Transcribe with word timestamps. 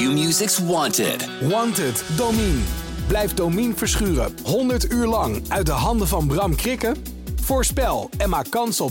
Q-Music's 0.00 0.58
Wanted. 0.58 1.28
Wanted, 1.48 2.04
Domine. 2.16 2.62
Blijf 3.06 3.34
Domine 3.34 3.74
verschuren 3.74 4.34
100 4.44 4.92
uur 4.92 5.06
lang 5.06 5.48
uit 5.48 5.66
de 5.66 5.72
handen 5.72 6.08
van 6.08 6.26
Bram 6.26 6.56
Krikken? 6.56 6.96
Voorspel 7.40 8.10
en 8.18 8.28
maak 8.28 8.50
kans 8.50 8.80
op 8.80 8.90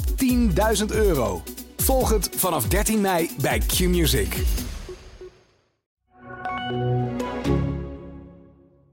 10.000 0.79 0.85
euro. 0.87 1.41
Volg 1.77 2.09
het 2.09 2.29
vanaf 2.35 2.67
13 2.67 3.01
mei 3.01 3.29
bij 3.41 3.59
Q-Music. 3.59 4.43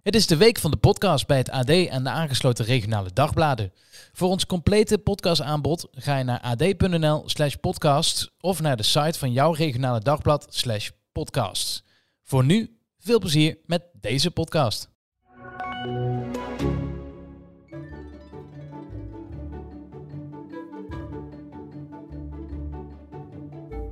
Het 0.02 0.14
is 0.14 0.26
de 0.26 0.36
week 0.36 0.58
van 0.58 0.70
de 0.70 0.76
podcast 0.76 1.26
bij 1.26 1.38
het 1.38 1.50
AD 1.50 1.70
en 1.70 2.04
de 2.04 2.10
aangesloten 2.10 2.64
regionale 2.64 3.10
dagbladen. 3.12 3.72
Voor 4.12 4.28
ons 4.28 4.46
complete 4.46 4.98
podcastaanbod 4.98 5.88
ga 5.92 6.18
je 6.18 6.24
naar 6.24 6.40
ad.nl 6.40 7.22
slash 7.26 7.54
podcast 7.54 8.30
of 8.40 8.60
naar 8.60 8.76
de 8.76 8.82
site 8.82 9.18
van 9.18 9.32
jouw 9.32 9.52
regionale 9.52 10.00
dagblad 10.00 10.46
slash 10.50 10.88
podcast. 11.12 11.84
Voor 12.28 12.44
nu, 12.44 12.76
veel 12.98 13.18
plezier 13.18 13.58
met 13.66 13.82
deze 14.00 14.30
podcast. 14.30 14.90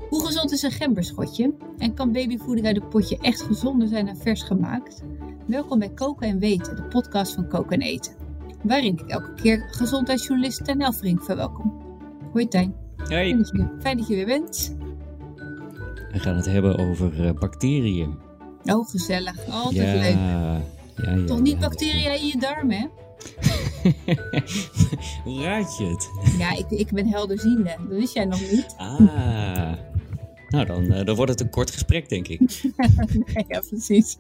Hoe 0.08 0.24
gezond 0.26 0.52
is 0.52 0.62
een 0.62 0.70
gemberschotje? 0.70 1.54
En 1.78 1.94
kan 1.94 2.12
babyvoeding 2.12 2.66
uit 2.66 2.76
een 2.76 2.88
potje 2.88 3.18
echt 3.18 3.42
gezonder 3.42 3.88
zijn 3.88 4.06
dan 4.06 4.16
vers 4.16 4.42
gemaakt? 4.42 5.02
Welkom 5.46 5.78
bij 5.78 5.92
Koken 5.92 6.28
en 6.28 6.38
Weten, 6.38 6.76
de 6.76 6.84
podcast 6.84 7.34
van 7.34 7.48
Koken 7.48 7.80
en 7.80 7.86
Eten. 7.86 8.16
Waarin 8.62 8.98
ik 8.98 9.08
elke 9.08 9.34
keer 9.34 9.68
gezondheidsjournalist 9.70 10.64
Tijn 10.64 10.80
Elfrink 10.80 11.24
verwelkom. 11.24 11.82
Hoi 12.32 12.48
Tijn. 12.48 12.74
Hey. 12.96 13.06
Fijn 13.06 13.38
dat, 13.38 13.50
je, 13.52 13.76
fijn 13.80 13.96
dat 13.96 14.06
je 14.06 14.14
weer 14.14 14.26
bent. 14.26 14.76
We 16.14 16.20
gaan 16.20 16.36
het 16.36 16.46
hebben 16.46 16.78
over 16.78 17.24
uh, 17.24 17.30
bacteriën. 17.32 18.18
Oh, 18.64 18.88
gezellig. 18.88 19.48
Altijd 19.50 19.86
ja, 19.86 19.94
leuk. 19.94 20.14
Ja, 20.14 20.62
ja, 20.96 21.24
Toch 21.24 21.40
niet 21.40 21.58
bacteriën 21.58 22.20
in 22.20 22.26
je 22.26 22.38
darmen, 22.38 22.76
hè? 22.76 22.86
Hoe 25.24 25.42
raad 25.42 25.78
je 25.78 25.84
het? 25.84 26.10
Ja, 26.38 26.56
ik, 26.56 26.70
ik 26.70 26.92
ben 26.92 27.06
helderziende. 27.06 27.76
Dat 27.88 27.98
wist 27.98 28.14
jij 28.14 28.24
nog 28.24 28.40
niet. 28.40 28.74
Ah. 28.76 29.72
Nou, 30.48 30.66
dan, 30.66 30.82
uh, 30.82 31.04
dan 31.04 31.16
wordt 31.16 31.30
het 31.30 31.40
een 31.40 31.50
kort 31.50 31.70
gesprek, 31.70 32.08
denk 32.08 32.28
ik. 32.28 32.40
ja, 33.48 33.62
precies. 33.68 34.18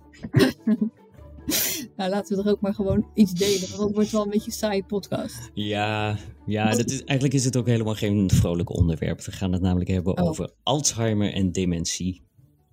nou, 1.96 2.10
laten 2.10 2.36
we 2.36 2.42
er 2.42 2.50
ook 2.50 2.60
maar 2.60 2.74
gewoon 2.74 3.10
iets 3.14 3.32
delen, 3.32 3.68
want 3.68 3.80
dat 3.80 3.92
wordt 3.94 4.10
wel 4.10 4.22
een 4.24 4.30
beetje 4.30 4.46
een 4.46 4.52
saaie 4.56 4.84
podcast. 4.84 5.50
Ja, 5.54 6.16
ja 6.46 6.70
dat 6.74 6.90
is, 6.90 6.98
eigenlijk 7.04 7.34
is 7.38 7.44
het 7.44 7.56
ook 7.56 7.66
helemaal 7.66 7.94
geen 7.94 8.30
vrolijk 8.30 8.70
onderwerp. 8.70 9.22
We 9.24 9.32
gaan 9.32 9.52
het 9.52 9.62
namelijk 9.62 9.90
hebben 9.90 10.18
Oh. 10.18 10.28
over 10.28 10.50
Alzheimer 10.62 11.32
en 11.32 11.52
dementie. 11.52 12.22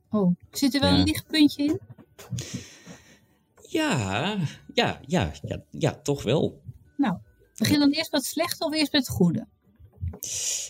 Oh, 0.10 0.36
zit 0.52 0.74
er 0.74 0.80
wel 0.82 0.92
Ja. 0.94 0.98
een 1.00 1.04
lichtpuntje 1.06 1.64
in? 1.64 1.80
Ja, 3.70 4.38
ja, 4.74 5.00
ja, 5.06 5.32
ja, 5.42 5.64
ja, 5.72 6.00
toch 6.04 6.24
wel. 6.24 6.62
Nou, 6.98 7.18
begin 7.58 7.80
dan 7.80 7.90
eerst 7.92 8.12
met 8.12 8.22
het 8.22 8.30
slechte 8.30 8.66
of 8.66 8.74
eerst 8.74 8.92
met 8.92 9.08
het 9.08 9.16
goede? 9.16 9.48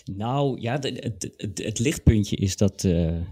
Nou 0.04 0.60
ja, 0.60 0.78
het, 0.78 1.30
het, 1.36 1.58
het 1.58 1.78
lichtpuntje 1.78 2.36
is 2.36 2.56
dat 2.56 2.84
eh, 2.84 3.16
eh, 3.16 3.24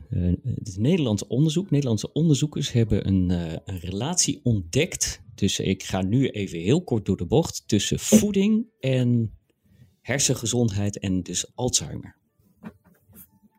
het 0.45 0.77
Nederlands 0.79 1.27
onderzoek, 1.27 1.71
Nederlandse 1.71 2.13
onderzoekers 2.13 2.73
hebben 2.73 3.07
een, 3.07 3.31
eh, 3.31 3.57
een 3.65 3.79
relatie 3.79 4.41
ontdekt. 4.43 5.23
Dus 5.35 5.61
ik 5.61 5.83
ga 5.83 6.03
nu 6.03 6.29
even 6.29 6.59
heel 6.59 6.83
kort 6.83 7.07
door 7.07 7.17
de 7.17 7.27
bocht 7.27 7.63
tussen 7.69 7.99
voeding 7.99 8.67
en 8.81 9.39
hersengezondheid 10.01 10.99
en 10.99 11.23
dus 11.23 11.55
Alzheimer. 11.55 12.17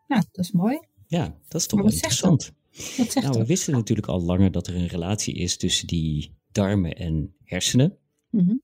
Nou, 0.07 0.23
dat 0.31 0.45
is 0.45 0.51
mooi. 0.51 0.79
Ja, 1.07 1.37
dat 1.47 1.61
is 1.61 1.67
toch 1.67 1.81
wel 1.81 1.91
interessant. 1.91 2.51
Wat 2.97 3.13
Nou, 3.13 3.31
we 3.31 3.37
dat? 3.37 3.47
wisten 3.47 3.73
natuurlijk 3.73 4.07
al 4.07 4.21
langer 4.21 4.51
dat 4.51 4.67
er 4.67 4.75
een 4.75 4.87
relatie 4.87 5.33
is 5.35 5.57
tussen 5.57 5.87
die 5.87 6.35
darmen 6.51 6.93
en 6.95 7.35
hersenen. 7.43 7.97
Mhm. 8.29 8.55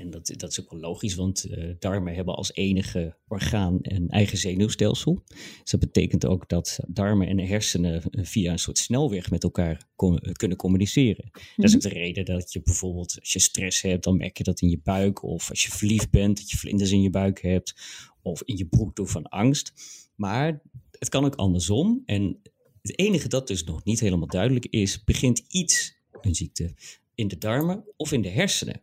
En 0.00 0.10
dat, 0.10 0.32
dat 0.36 0.50
is 0.50 0.60
ook 0.60 0.70
wel 0.70 0.80
logisch, 0.80 1.14
want 1.14 1.44
eh, 1.44 1.74
darmen 1.78 2.14
hebben 2.14 2.36
als 2.36 2.54
enige 2.54 3.16
orgaan 3.28 3.78
een 3.82 4.08
eigen 4.08 4.38
zenuwstelsel. 4.38 5.22
Dus 5.60 5.70
dat 5.70 5.80
betekent 5.80 6.26
ook 6.26 6.48
dat 6.48 6.78
darmen 6.88 7.28
en 7.28 7.38
hersenen 7.38 8.02
eh, 8.02 8.24
via 8.24 8.52
een 8.52 8.58
soort 8.58 8.78
snelweg 8.78 9.30
met 9.30 9.42
elkaar 9.42 9.88
eh, 9.96 10.32
kunnen 10.32 10.56
communiceren. 10.56 11.30
Dat 11.56 11.68
is 11.68 11.74
ook 11.74 11.80
de 11.80 11.88
reden 11.88 12.24
dat 12.24 12.52
je 12.52 12.62
bijvoorbeeld, 12.62 13.16
als 13.20 13.32
je 13.32 13.38
stress 13.38 13.82
hebt, 13.82 14.04
dan 14.04 14.16
merk 14.16 14.38
je 14.38 14.44
dat 14.44 14.60
in 14.60 14.68
je 14.68 14.80
buik. 14.82 15.22
Of 15.22 15.50
als 15.50 15.62
je 15.62 15.70
verliefd 15.70 16.10
bent, 16.10 16.36
dat 16.36 16.50
je 16.50 16.56
vlinders 16.56 16.90
in 16.90 17.02
je 17.02 17.10
buik 17.10 17.42
hebt. 17.42 17.74
Of 18.22 18.42
in 18.42 18.56
je 18.56 18.66
broek 18.66 18.96
door 18.96 19.08
van 19.08 19.28
angst. 19.28 19.72
Maar 20.14 20.62
het 20.98 21.08
kan 21.08 21.24
ook 21.24 21.34
andersom. 21.34 22.02
En 22.04 22.40
het 22.82 22.98
enige 22.98 23.28
dat 23.28 23.46
dus 23.46 23.64
nog 23.64 23.84
niet 23.84 24.00
helemaal 24.00 24.28
duidelijk 24.28 24.66
is, 24.66 25.04
begint 25.04 25.44
iets, 25.48 25.96
een 26.20 26.34
ziekte, 26.34 26.74
in 27.14 27.28
de 27.28 27.38
darmen 27.38 27.84
of 27.96 28.12
in 28.12 28.22
de 28.22 28.28
hersenen. 28.28 28.82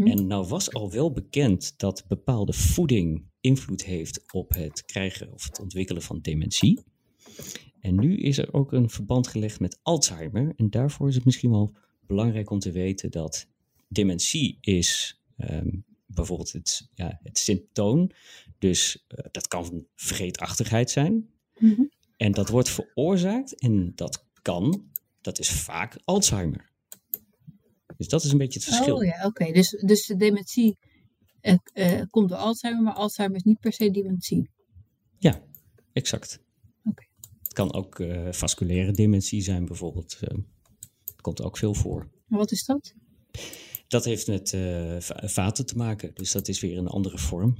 Hm. 0.00 0.06
En 0.06 0.26
nou 0.26 0.46
was 0.46 0.72
al 0.72 0.90
wel 0.90 1.12
bekend 1.12 1.74
dat 1.78 2.04
bepaalde 2.08 2.52
voeding 2.52 3.24
invloed 3.40 3.84
heeft 3.84 4.32
op 4.32 4.54
het 4.54 4.84
krijgen 4.84 5.32
of 5.32 5.44
het 5.44 5.60
ontwikkelen 5.60 6.02
van 6.02 6.20
dementie. 6.20 6.80
En 7.80 7.94
nu 7.94 8.16
is 8.16 8.38
er 8.38 8.52
ook 8.52 8.72
een 8.72 8.90
verband 8.90 9.26
gelegd 9.26 9.60
met 9.60 9.78
Alzheimer. 9.82 10.52
En 10.56 10.70
daarvoor 10.70 11.08
is 11.08 11.14
het 11.14 11.24
misschien 11.24 11.50
wel 11.50 11.74
belangrijk 12.06 12.50
om 12.50 12.58
te 12.58 12.70
weten 12.70 13.10
dat 13.10 13.46
dementie 13.88 14.58
is 14.60 15.20
ehm, 15.36 15.68
bijvoorbeeld 16.06 16.52
het, 16.52 16.88
ja, 16.94 17.20
het 17.22 17.38
symptoom. 17.38 18.10
Dus 18.58 19.04
eh, 19.08 19.24
dat 19.30 19.48
kan 19.48 19.86
vergeetachtigheid 19.94 20.90
zijn. 20.90 21.28
Mhm. 21.58 21.82
En 22.16 22.32
dat 22.32 22.48
wordt 22.48 22.68
veroorzaakt 22.68 23.58
en 23.58 23.92
dat 23.94 24.26
kan, 24.42 24.90
dat 25.20 25.38
is 25.38 25.50
vaak 25.50 25.98
Alzheimer. 26.04 26.69
Dus 28.00 28.08
dat 28.08 28.24
is 28.24 28.32
een 28.32 28.38
beetje 28.38 28.58
het 28.58 28.68
verschil. 28.68 28.96
Oh 28.96 29.04
ja, 29.04 29.26
oké. 29.26 29.52
Dus, 29.52 29.70
dus 29.70 30.06
de 30.06 30.16
dementie 30.16 30.78
eh, 31.40 31.56
eh, 31.72 32.02
komt 32.10 32.28
door 32.28 32.38
Alzheimer, 32.38 32.82
maar 32.82 32.94
Alzheimer 32.94 33.36
is 33.36 33.42
niet 33.42 33.60
per 33.60 33.72
se 33.72 33.90
dementie. 33.90 34.50
Ja, 35.18 35.42
exact. 35.92 36.40
Oké. 36.84 37.06
Het 37.42 37.52
kan 37.52 37.72
ook 37.72 37.98
eh, 38.00 38.32
vasculaire 38.32 38.92
dementie 38.92 39.42
zijn 39.42 39.64
bijvoorbeeld. 39.64 40.20
dat 40.20 41.20
komt 41.20 41.42
ook 41.42 41.56
veel 41.56 41.74
voor. 41.74 42.10
Wat 42.26 42.50
is 42.50 42.64
dat? 42.64 42.94
Dat 43.88 44.04
heeft 44.04 44.26
met 44.26 44.50
va- 45.04 45.28
vaten 45.28 45.66
te 45.66 45.76
maken, 45.76 46.10
dus 46.14 46.32
dat 46.32 46.48
is 46.48 46.60
weer 46.60 46.78
een 46.78 46.88
andere 46.88 47.18
vorm. 47.18 47.56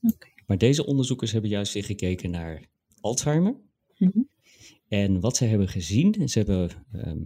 Oké. 0.00 0.28
Maar 0.46 0.58
deze 0.58 0.86
onderzoekers 0.86 1.32
hebben 1.32 1.50
juist 1.50 1.72
weer 1.72 1.84
gekeken 1.84 2.30
naar 2.30 2.68
Alzheimer. 3.00 3.60
Mhm. 3.98 4.22
En 4.88 5.20
wat 5.20 5.36
ze 5.36 5.44
hebben 5.44 5.68
gezien, 5.68 6.28
ze 6.28 6.38
hebben, 6.38 6.70
ehm, 6.92 7.18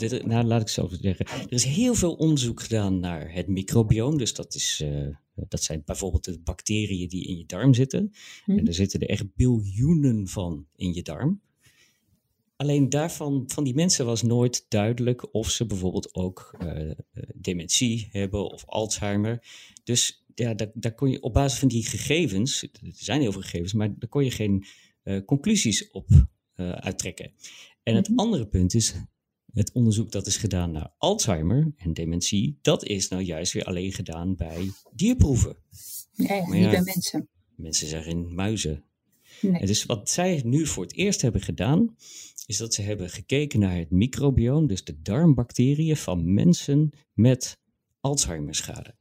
dit, 0.00 0.26
nou 0.26 0.44
laat 0.44 0.60
ik 0.60 0.68
zo 0.68 0.88
zeggen, 1.00 1.26
er 1.26 1.52
is 1.52 1.64
heel 1.64 1.94
veel 1.94 2.14
onderzoek 2.14 2.60
gedaan 2.62 3.00
naar 3.00 3.32
het 3.32 3.46
microbioom. 3.48 4.18
Dus 4.18 4.34
dat, 4.34 4.54
is, 4.54 4.80
eh, 4.84 5.06
dat 5.34 5.62
zijn 5.62 5.82
bijvoorbeeld 5.84 6.24
de 6.24 6.38
bacteriën 6.38 7.08
die 7.08 7.26
in 7.26 7.36
je 7.36 7.46
darm 7.46 7.74
zitten. 7.74 8.12
Mhm. 8.46 8.58
En 8.58 8.66
er 8.66 8.74
zitten 8.74 9.00
er 9.00 9.08
echt 9.08 9.34
biljoenen 9.34 10.28
van 10.28 10.66
in 10.76 10.94
je 10.94 11.02
darm. 11.02 11.40
Alleen 12.56 12.88
daarvan, 12.88 13.44
van 13.46 13.64
die 13.64 13.74
mensen 13.74 14.06
was 14.06 14.22
nooit 14.22 14.66
duidelijk 14.68 15.34
of 15.34 15.50
ze 15.50 15.66
bijvoorbeeld 15.66 16.14
ook 16.14 16.54
eh, 16.58 16.90
eh, 16.90 16.96
dementie 17.34 18.08
hebben 18.10 18.50
of 18.50 18.64
Alzheimer. 18.66 19.46
Dus 19.84 20.24
ja, 20.34 20.54
daar, 20.54 20.70
daar 20.74 20.94
kon 20.94 21.10
je 21.10 21.22
op 21.22 21.32
basis 21.32 21.58
van 21.58 21.68
die 21.68 21.84
gegevens, 21.84 22.62
er 22.62 22.68
zijn 22.82 23.20
heel 23.20 23.32
veel 23.32 23.40
gegevens, 23.40 23.72
maar 23.72 23.98
daar 23.98 24.08
kon 24.08 24.24
je 24.24 24.30
geen 24.30 24.64
conclusies 25.24 25.90
op 25.90 26.08
uittrekken. 26.80 27.32
En 27.82 27.94
het 27.94 28.08
Mhm. 28.08 28.18
andere 28.18 28.46
punt 28.46 28.74
is, 28.74 28.94
het 29.52 29.72
onderzoek 29.72 30.10
dat 30.10 30.26
is 30.26 30.36
gedaan 30.36 30.72
naar 30.72 30.92
Alzheimer 30.98 31.72
en 31.76 31.92
dementie, 31.92 32.58
dat 32.62 32.84
is 32.84 33.08
nou 33.08 33.22
juist 33.22 33.52
weer 33.52 33.64
alleen 33.64 33.92
gedaan 33.92 34.36
bij 34.36 34.70
dierproeven. 34.92 35.56
Ja, 36.12 36.34
ja 36.34 36.46
Maar 36.46 36.56
niet 36.56 36.64
ja. 36.64 36.70
bij 36.70 36.82
mensen. 36.82 37.28
Mensen 37.54 37.86
zeggen 37.88 38.34
muizen. 38.34 38.84
Nee. 39.40 39.60
En 39.60 39.66
dus 39.66 39.84
wat 39.84 40.10
zij 40.10 40.42
nu 40.44 40.66
voor 40.66 40.82
het 40.82 40.94
eerst 40.94 41.22
hebben 41.22 41.40
gedaan, 41.40 41.96
is 42.46 42.56
dat 42.56 42.74
ze 42.74 42.82
hebben 42.82 43.10
gekeken 43.10 43.60
naar 43.60 43.76
het 43.76 43.90
microbioom, 43.90 44.66
dus 44.66 44.84
de 44.84 45.00
darmbacteriën 45.02 45.96
van 45.96 46.34
mensen 46.34 46.90
met 47.12 47.58
Alzheimerschade. 48.00 48.94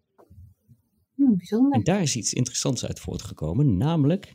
Hm, 1.15 1.35
bijzonder. 1.35 1.71
En 1.71 1.83
daar 1.83 2.01
is 2.01 2.15
iets 2.15 2.33
interessants 2.33 2.85
uit 2.85 2.99
voortgekomen, 2.99 3.77
namelijk 3.77 4.33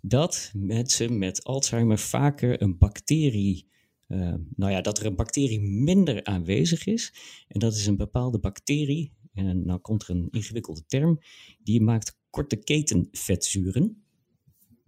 dat 0.00 0.50
mensen 0.54 1.18
met 1.18 1.44
Alzheimer 1.44 1.98
vaker 1.98 2.62
een 2.62 2.78
bacterie, 2.78 3.68
eh, 4.06 4.34
nou 4.56 4.72
ja, 4.72 4.80
dat 4.80 4.98
er 4.98 5.06
een 5.06 5.16
bacterie 5.16 5.60
minder 5.60 6.24
aanwezig 6.24 6.86
is. 6.86 7.12
En 7.48 7.60
dat 7.60 7.74
is 7.74 7.86
een 7.86 7.96
bepaalde 7.96 8.38
bacterie, 8.38 9.12
en 9.34 9.66
nou 9.66 9.78
komt 9.80 10.02
er 10.02 10.10
een 10.10 10.28
ingewikkelde 10.30 10.84
term, 10.86 11.18
die 11.62 11.80
maakt 11.80 12.18
korte 12.30 12.56
ketenvetzuren. 12.56 14.02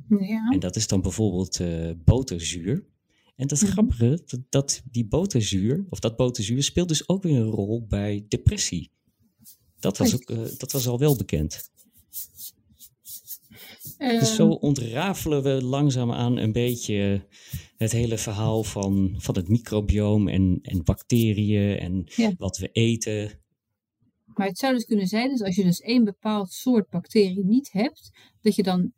Ja. 0.08 0.50
En 0.52 0.58
dat 0.60 0.76
is 0.76 0.86
dan 0.86 1.00
bijvoorbeeld 1.02 1.60
eh, 1.60 1.90
boterzuur. 2.04 2.86
En 3.36 3.46
dat 3.46 3.60
Mhm. 3.62 3.70
grappige, 3.70 4.22
dat, 4.26 4.40
dat 4.48 4.82
die 4.90 5.06
boterzuur, 5.06 5.86
of 5.88 5.98
dat 5.98 6.16
boterzuur, 6.16 6.62
speelt 6.62 6.88
dus 6.88 7.08
ook 7.08 7.22
weer 7.22 7.36
een 7.36 7.50
rol 7.50 7.86
bij 7.86 8.24
depressie. 8.28 8.90
Dat 9.78 9.98
was, 9.98 10.14
ook, 10.14 10.30
eh, 10.30 10.38
dat 10.58 10.72
was 10.72 10.86
al 10.86 10.98
wel 10.98 11.16
bekend. 11.16 11.70
Ehm, 13.98 14.18
Dus 14.18 14.34
zo 14.34 14.48
ontrafelen 14.48 15.42
we 15.42 15.62
langzaamaan 15.64 16.36
een 16.36 16.52
beetje 16.52 17.26
het 17.78 17.92
hele 17.92 18.18
verhaal 18.18 18.64
van, 18.64 19.14
van 19.16 19.34
het 19.36 19.48
microbioom 19.48 20.28
en, 20.28 20.58
en 20.62 20.84
bacteriën 20.84 21.78
en 21.78 22.02
Ja. 22.16 22.32
wat 22.38 22.58
we 22.58 22.68
eten. 22.72 23.40
Maar 24.24 24.46
het 24.46 24.58
zou 24.58 24.74
dus 24.74 24.84
kunnen 24.84 25.06
zijn 25.06 25.30
dat 25.30 25.42
als 25.42 25.56
je 25.56 25.62
dus 25.62 25.80
één 25.80 26.04
bepaald 26.04 26.52
soort 26.52 26.88
bacterie 26.90 27.44
niet 27.44 27.72
hebt, 27.72 28.10
dat 28.40 28.54
je 28.54 28.62
dan 28.62 28.92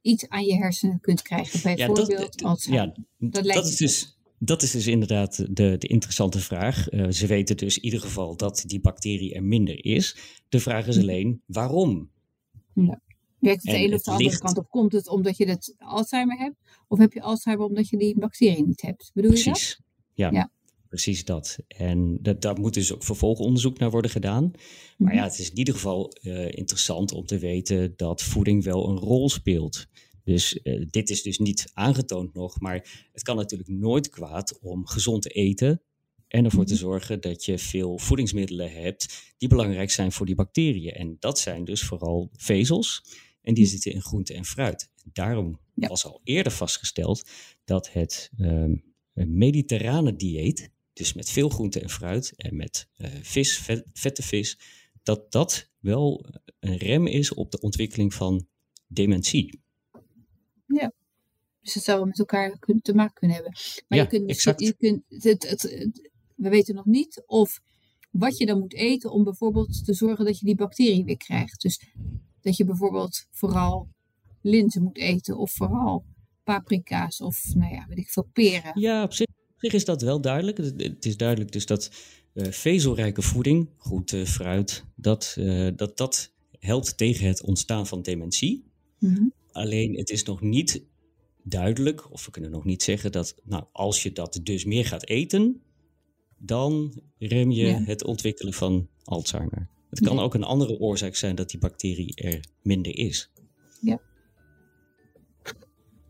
iets 0.00 0.28
aan 0.28 0.44
je 0.44 0.54
hersenen 0.54 1.00
kunt 1.00 1.22
krijgen. 1.22 1.62
Bijvoorbeeld 1.76 2.42
Alzheimer. 2.42 2.96
ja, 3.18 3.28
Dat 3.28 3.44
lijkt 3.44 3.54
dat, 3.54 3.64
me 3.64 3.70
is 3.70 3.76
dus, 3.76 4.18
dat 4.38 4.62
is 4.62 4.70
dus 4.70 4.86
inderdaad 4.86 5.36
de, 5.56 5.76
de 5.78 5.86
interessante 5.86 6.40
vraag. 6.40 6.88
Eh, 6.88 7.08
ze 7.10 7.26
weten 7.26 7.56
dus 7.56 7.76
in 7.76 7.84
ieder 7.84 8.00
geval 8.00 8.36
dat 8.36 8.62
die 8.66 8.80
bacterie 8.80 9.34
er 9.34 9.42
minder 9.44 9.84
is. 9.84 10.16
De 10.48 10.60
vraag 10.60 10.86
is 10.86 10.94
Hm. 10.96 11.00
alleen 11.02 11.42
waarom. 11.46 12.10
Werkt 13.44 13.62
het 13.62 13.70
de 13.70 13.78
en 13.78 13.84
ene 13.84 13.94
of 13.94 14.02
de 14.02 14.10
andere 14.10 14.28
licht- 14.28 14.40
kant 14.40 14.58
op? 14.58 14.70
Komt 14.70 14.92
het 14.92 15.08
omdat 15.08 15.36
je 15.36 15.48
het 15.48 15.74
Alzheimer 15.78 16.36
hebt? 16.38 16.56
Of 16.88 16.98
heb 16.98 17.12
je 17.12 17.20
Alzheimer 17.22 17.66
omdat 17.66 17.88
je 17.88 17.96
die 17.98 18.18
bacterie 18.18 18.66
niet 18.66 18.80
hebt? 18.82 19.10
Bedoel 19.14 19.30
je 19.32 19.36
dat? 19.36 19.52
Precies. 19.52 19.80
Ja, 20.14 20.30
Ja. 20.30 20.50
precies 20.88 21.24
dat. 21.24 21.56
En 21.68 22.18
dat, 22.22 22.40
daar 22.42 22.60
moet 22.60 22.74
dus 22.74 22.92
ook 22.92 23.04
vervolgonderzoek 23.04 23.78
naar 23.78 23.90
worden 23.90 24.10
gedaan. 24.10 24.50
Maar 24.98 25.08
Mhm. 25.08 25.14
ja, 25.16 25.22
het 25.24 25.38
is 25.38 25.50
in 25.50 25.58
ieder 25.58 25.74
geval 25.74 26.08
eh, 26.10 26.52
interessant 26.52 27.12
om 27.12 27.26
te 27.26 27.38
weten 27.38 27.92
dat 27.96 28.22
voeding 28.22 28.64
wel 28.64 28.88
een 28.88 28.98
rol 28.98 29.30
speelt. 29.30 29.86
Dus 30.24 30.62
eh, 30.62 30.86
dit 30.90 31.10
is 31.10 31.22
dus 31.22 31.38
niet 31.38 31.70
aangetoond 31.72 32.34
nog, 32.34 32.60
maar 32.60 33.08
het 33.12 33.22
kan 33.22 33.36
natuurlijk 33.36 33.70
nooit 33.70 34.08
kwaad 34.08 34.58
om 34.60 34.86
gezond 34.86 35.22
te 35.22 35.28
eten 35.28 35.82
en 36.28 36.44
ervoor 36.44 36.64
te 36.64 36.72
Mhm. 36.72 36.82
zorgen 36.82 37.20
dat 37.20 37.44
je 37.44 37.58
veel 37.58 37.98
voedingsmiddelen 37.98 38.72
hebt 38.72 39.34
die 39.38 39.48
belangrijk 39.48 39.90
zijn 39.90 40.12
voor 40.12 40.26
die 40.26 40.34
bacteriën. 40.34 40.92
En 40.92 41.16
dat 41.18 41.38
zijn 41.38 41.64
dus 41.64 41.82
vooral 41.82 42.30
vezels 42.32 43.02
en 43.44 43.54
die 43.54 43.66
zitten 43.66 43.92
in 43.92 44.02
groente 44.02 44.34
en 44.34 44.44
fruit. 44.44 44.90
Daarom 45.04 45.58
Ja. 45.74 45.88
was 45.88 46.04
al 46.04 46.20
eerder 46.24 46.52
vastgesteld 46.52 47.28
dat 47.64 47.92
het 47.92 48.30
ehm, 48.38 48.74
mediterrane 49.12 50.16
dieet, 50.16 50.70
dus 50.92 51.12
met 51.12 51.30
veel 51.30 51.48
groente 51.48 51.80
en 51.80 51.90
fruit 51.90 52.32
en 52.36 52.56
met 52.56 52.88
eh, 52.96 53.10
vis, 53.22 53.58
vet- 53.58 53.84
vette 53.92 54.22
vis, 54.22 54.58
dat 55.02 55.32
dat 55.32 55.70
wel 55.78 56.26
een 56.60 56.76
rem 56.76 57.06
is 57.06 57.34
op 57.34 57.50
de 57.50 57.60
ontwikkeling 57.60 58.14
van 58.14 58.46
dementie. 58.86 59.62
Dus 61.60 61.74
het 61.74 61.82
zou 61.84 62.06
met 62.06 62.18
elkaar 62.18 62.58
te 62.82 62.94
maken 62.94 63.14
kunnen 63.14 63.36
hebben. 63.36 63.52
Maar 63.88 63.98
Ja, 63.98 64.04
je 64.04 64.08
kunt, 64.10 64.28
exact. 64.30 64.60
je 64.60 64.72
kunt 64.76 65.02
het, 65.08 65.48
het, 65.48 65.62
het- 65.62 66.10
we 66.34 66.48
weten 66.48 66.74
nog 66.74 66.84
niet 66.84 67.22
of 67.26 67.60
wat 68.10 68.38
je 68.38 68.46
dan 68.46 68.58
moet 68.58 68.74
eten 68.74 69.10
om 69.12 69.24
bijvoorbeeld 69.24 69.84
te 69.84 69.94
zorgen 69.94 70.24
dat 70.24 70.38
je 70.38 70.46
die 70.46 70.54
bacterie 70.54 71.04
weer 71.04 71.16
krijgt. 71.16 71.60
Dus 71.62 71.80
dat 72.44 72.56
je 72.56 72.64
bijvoorbeeld 72.64 73.26
vooral 73.30 73.88
linzen 74.40 74.82
moet 74.82 74.98
eten 74.98 75.36
of 75.36 75.52
vooral 75.52 76.04
paprika's 76.42 77.20
of 77.20 77.54
nou 77.54 77.74
ja, 77.74 77.86
weet 77.88 77.98
ik 77.98 78.08
veel, 78.08 78.28
peren. 78.32 78.80
Ja, 78.80 79.02
op 79.02 79.12
zich, 79.12 79.26
op 79.26 79.60
zich 79.60 79.72
is 79.72 79.84
dat 79.84 80.02
wel 80.02 80.20
duidelijk. 80.20 80.56
Het, 80.56 81.04
is 81.04 81.16
duidelijk 81.16 81.52
dus 81.52 81.66
dat 81.66 81.90
eh, 82.32 82.50
vezelrijke 82.50 83.22
voeding, 83.22 83.68
groente, 83.78 84.26
fruit, 84.26 84.84
dat, 84.94 85.34
eh, 85.38 85.68
dat 85.76 85.96
dat 85.96 86.32
helpt 86.58 86.96
tegen 86.96 87.26
het 87.26 87.42
ontstaan 87.42 87.86
van 87.86 88.02
dementie. 88.02 88.64
Mhm. 88.98 89.22
Alleen 89.52 89.96
het 89.96 90.10
is 90.10 90.22
nog 90.22 90.40
niet 90.40 90.82
duidelijk, 91.42 92.12
of 92.12 92.24
we 92.24 92.30
kunnen 92.30 92.50
nog 92.50 92.64
niet 92.64 92.82
zeggen 92.82 93.12
dat, 93.12 93.34
nou, 93.44 93.64
als 93.72 94.02
je 94.02 94.12
dat 94.12 94.40
dus 94.42 94.64
meer 94.64 94.86
gaat 94.86 95.06
eten, 95.06 95.62
dan 96.38 97.02
rem 97.18 97.50
je 97.50 97.66
Ja. 97.66 97.82
het 97.82 98.04
ontwikkelen 98.04 98.52
van 98.52 98.88
Alzheimer. 99.04 99.68
Het 99.98 100.06
kan 100.06 100.16
Ja. 100.16 100.22
ook 100.22 100.34
een 100.34 100.44
andere 100.44 100.78
oorzaak 100.78 101.14
zijn 101.14 101.34
dat 101.34 101.50
die 101.50 101.60
bacterie 101.60 102.14
er 102.14 102.40
minder 102.62 102.96
is. 102.98 103.30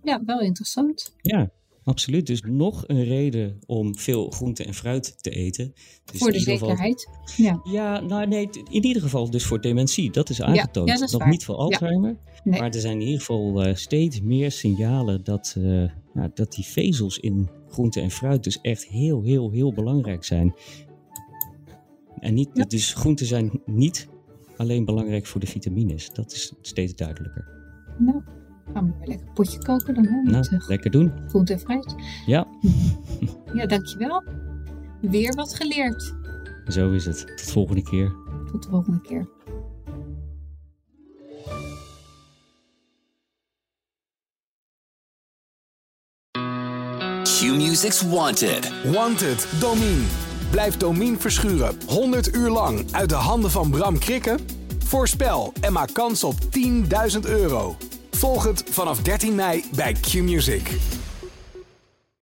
Ja, 0.03 0.23
wel 0.27 0.41
interessant. 0.41 1.15
Ja, 1.23 1.51
absoluut. 1.85 2.27
Dus 2.27 2.41
nog 2.47 2.85
een 2.87 3.05
reden 3.05 3.59
om 3.67 3.97
veel 3.99 4.31
groente 4.31 4.65
en 4.65 4.75
fruit 4.75 5.23
te 5.23 5.31
eten. 5.31 5.73
Dus 6.05 6.19
voor 6.21 6.33
de 6.33 6.39
ieder 6.39 6.53
geval- 6.53 6.69
zekerheid. 6.69 7.09
Ja, 7.37 7.61
Ja, 7.65 8.01
nou 8.01 8.27
nee, 8.27 8.49
in 8.71 8.85
ieder 8.85 9.03
geval 9.03 9.31
dus 9.31 9.45
voor 9.45 9.61
dementie. 9.61 10.11
Dat 10.11 10.29
is 10.31 10.43
aangetoond. 10.43 10.89
ja, 10.89 10.95
dat 10.95 11.05
is 11.07 11.13
Nog 11.13 11.21
waar. 11.23 11.31
niet 11.31 11.45
voor 11.45 11.55
Alzheimer. 11.55 12.17
Nee. 12.45 12.61
Maar 12.61 12.71
er 12.75 12.81
zijn 12.81 12.95
in 13.01 13.07
ieder 13.07 13.19
geval 13.21 13.63
eh, 13.63 13.75
steeds 13.75 14.21
meer 14.21 14.51
signalen 14.53 15.25
dat, 15.25 15.55
eh, 15.59 15.63
nou, 16.15 16.31
dat 16.35 16.53
die 16.53 16.65
vezels 16.65 17.19
in 17.19 17.49
groente 17.69 18.01
en 18.01 18.11
fruit 18.11 18.45
dus 18.45 18.61
echt 18.61 18.87
heel, 18.87 19.23
heel, 19.23 19.51
heel 19.51 19.73
belangrijk 19.73 20.25
zijn. 20.25 20.55
En 22.25 22.35
niet, 22.35 22.49
Ja. 22.53 22.65
dus 22.65 22.95
groenten 22.95 23.27
zijn 23.27 23.61
niet 23.67 24.09
alleen 24.57 24.85
belangrijk 24.85 25.27
voor 25.27 25.41
de 25.41 25.47
vitamines. 25.47 26.11
Dat 26.11 26.33
is 26.33 26.53
steeds 26.61 26.95
duidelijker. 26.95 27.45
nou, 27.99 28.23
gaan 28.73 28.87
we 28.87 28.93
weer 28.99 29.09
lekker 29.09 29.27
een 29.27 29.33
potje 29.33 29.59
koken 29.63 29.95
dan, 29.95 30.05
hè? 30.07 30.23
Met 30.23 30.33
Nou, 30.33 30.47
eh, 30.63 30.69
lekker 30.69 30.91
doen. 30.91 31.13
groente 31.29 31.53
en 31.53 31.59
fruit. 31.61 31.95
Ja, 32.27 32.47
Ja, 33.55 33.67
dankjewel. 33.67 34.23
Weer 35.01 35.35
wat 35.35 35.55
geleerd. 35.55 36.15
zo 36.67 36.91
is 36.93 37.05
het. 37.05 37.27
Tot 37.37 37.51
volgende 37.51 37.83
keer. 37.83 38.13
Tot 38.53 38.63
de 38.63 38.69
volgende 38.69 39.01
keer. 39.01 39.29
Q-Music's 47.25 48.03
Wanted. 48.03 48.71
Wanted, 48.93 49.47
Domine. 49.61 50.03
Blijf 50.55 50.77
Domine 50.77 51.17
verschuren 51.19 51.79
100 51.87 52.35
uur 52.35 52.51
lang 52.51 52.85
uit 52.91 53.09
de 53.09 53.15
handen 53.15 53.51
van 53.51 53.71
Bram 53.71 53.99
Krikken? 53.99 54.39
Voorspel 54.85 55.53
en 55.61 55.73
maak 55.73 55.95
kans 55.95 56.25
op 56.25 56.35
10.000 57.15 57.21
euro. 57.23 57.77
Volg 58.11 58.45
het 58.45 58.65
vanaf 58.71 59.03
13 59.03 59.35
mei 59.35 59.65
bij 59.75 59.93
Q-Music. 59.93 60.71